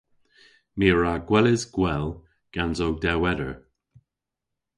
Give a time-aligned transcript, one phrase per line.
[0.77, 2.07] My a wra gweles gwell
[2.53, 3.53] gans ow dewweder.